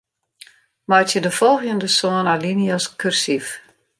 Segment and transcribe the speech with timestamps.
[0.89, 3.47] Meitsje de folgjende sân alinea's kursyf.